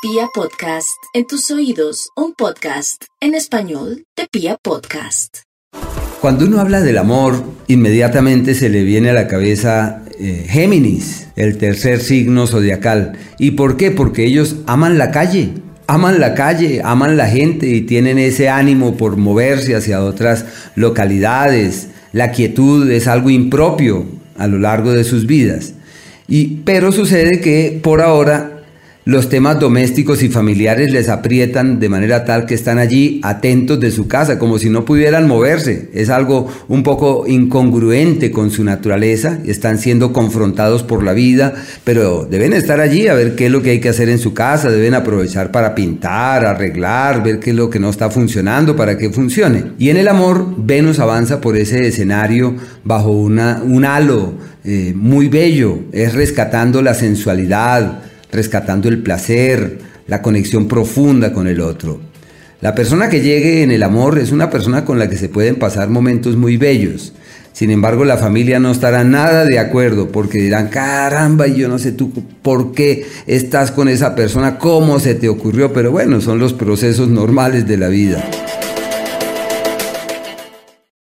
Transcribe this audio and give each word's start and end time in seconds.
Pia 0.00 0.28
Podcast, 0.32 0.96
en 1.12 1.26
tus 1.26 1.50
oídos, 1.50 2.10
un 2.14 2.32
podcast 2.32 3.02
en 3.20 3.34
español 3.34 4.04
de 4.16 4.28
Pia 4.30 4.56
Podcast. 4.62 5.38
Cuando 6.20 6.44
uno 6.44 6.60
habla 6.60 6.82
del 6.82 6.98
amor, 6.98 7.42
inmediatamente 7.66 8.54
se 8.54 8.68
le 8.68 8.84
viene 8.84 9.10
a 9.10 9.12
la 9.12 9.26
cabeza 9.26 10.04
eh, 10.20 10.46
Géminis, 10.48 11.26
el 11.34 11.58
tercer 11.58 11.98
signo 11.98 12.46
zodiacal. 12.46 13.18
¿Y 13.40 13.52
por 13.52 13.76
qué? 13.76 13.90
Porque 13.90 14.24
ellos 14.24 14.58
aman 14.66 14.98
la 14.98 15.10
calle, 15.10 15.54
aman 15.88 16.20
la 16.20 16.34
calle, 16.34 16.80
aman 16.84 17.16
la 17.16 17.26
gente 17.26 17.66
y 17.66 17.80
tienen 17.80 18.20
ese 18.20 18.48
ánimo 18.48 18.96
por 18.96 19.16
moverse 19.16 19.74
hacia 19.74 20.04
otras 20.04 20.44
localidades. 20.76 21.88
La 22.12 22.30
quietud 22.30 22.88
es 22.88 23.08
algo 23.08 23.30
impropio 23.30 24.06
a 24.36 24.46
lo 24.46 24.60
largo 24.60 24.92
de 24.92 25.02
sus 25.02 25.26
vidas. 25.26 25.72
Y, 26.28 26.58
pero 26.58 26.92
sucede 26.92 27.40
que 27.40 27.80
por 27.82 28.00
ahora 28.00 28.57
los 29.08 29.30
temas 29.30 29.58
domésticos 29.58 30.22
y 30.22 30.28
familiares 30.28 30.92
les 30.92 31.08
aprietan 31.08 31.80
de 31.80 31.88
manera 31.88 32.26
tal 32.26 32.44
que 32.44 32.52
están 32.52 32.76
allí 32.76 33.22
atentos 33.24 33.80
de 33.80 33.90
su 33.90 34.06
casa, 34.06 34.38
como 34.38 34.58
si 34.58 34.68
no 34.68 34.84
pudieran 34.84 35.26
moverse. 35.26 35.88
Es 35.94 36.10
algo 36.10 36.46
un 36.68 36.82
poco 36.82 37.24
incongruente 37.26 38.30
con 38.30 38.50
su 38.50 38.64
naturaleza, 38.64 39.38
están 39.46 39.78
siendo 39.78 40.12
confrontados 40.12 40.82
por 40.82 41.02
la 41.02 41.14
vida, 41.14 41.54
pero 41.84 42.28
deben 42.30 42.52
estar 42.52 42.80
allí 42.80 43.08
a 43.08 43.14
ver 43.14 43.34
qué 43.34 43.46
es 43.46 43.50
lo 43.50 43.62
que 43.62 43.70
hay 43.70 43.80
que 43.80 43.88
hacer 43.88 44.10
en 44.10 44.18
su 44.18 44.34
casa, 44.34 44.70
deben 44.70 44.92
aprovechar 44.92 45.52
para 45.52 45.74
pintar, 45.74 46.44
arreglar, 46.44 47.22
ver 47.22 47.40
qué 47.40 47.48
es 47.48 47.56
lo 47.56 47.70
que 47.70 47.80
no 47.80 47.88
está 47.88 48.10
funcionando 48.10 48.76
para 48.76 48.98
que 48.98 49.08
funcione. 49.08 49.72
Y 49.78 49.88
en 49.88 49.96
el 49.96 50.08
amor, 50.08 50.54
Venus 50.58 50.98
avanza 50.98 51.40
por 51.40 51.56
ese 51.56 51.88
escenario 51.88 52.56
bajo 52.84 53.12
una, 53.12 53.62
un 53.64 53.86
halo 53.86 54.34
eh, 54.64 54.92
muy 54.94 55.28
bello, 55.28 55.78
es 55.92 56.12
rescatando 56.12 56.82
la 56.82 56.92
sensualidad, 56.92 58.02
rescatando 58.30 58.88
el 58.88 59.02
placer, 59.02 59.78
la 60.06 60.22
conexión 60.22 60.68
profunda 60.68 61.32
con 61.32 61.46
el 61.46 61.60
otro. 61.60 62.00
La 62.60 62.74
persona 62.74 63.08
que 63.08 63.20
llegue 63.20 63.62
en 63.62 63.70
el 63.70 63.82
amor 63.84 64.18
es 64.18 64.32
una 64.32 64.50
persona 64.50 64.84
con 64.84 64.98
la 64.98 65.08
que 65.08 65.16
se 65.16 65.28
pueden 65.28 65.56
pasar 65.56 65.88
momentos 65.88 66.36
muy 66.36 66.56
bellos. 66.56 67.12
Sin 67.52 67.70
embargo, 67.70 68.04
la 68.04 68.16
familia 68.16 68.58
no 68.58 68.70
estará 68.70 69.04
nada 69.04 69.44
de 69.44 69.58
acuerdo 69.58 70.08
porque 70.12 70.40
dirán, 70.40 70.68
caramba, 70.68 71.46
yo 71.46 71.68
no 71.68 71.78
sé 71.78 71.92
tú 71.92 72.12
por 72.42 72.72
qué 72.72 73.06
estás 73.26 73.70
con 73.70 73.88
esa 73.88 74.14
persona, 74.14 74.58
cómo 74.58 75.00
se 75.00 75.14
te 75.14 75.28
ocurrió, 75.28 75.72
pero 75.72 75.90
bueno, 75.90 76.20
son 76.20 76.38
los 76.38 76.52
procesos 76.52 77.08
normales 77.08 77.66
de 77.66 77.76
la 77.76 77.88
vida. 77.88 78.28